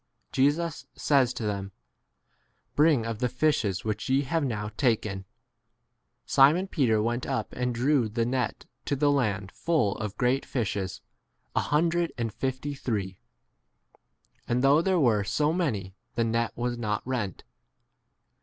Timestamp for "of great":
9.99-10.43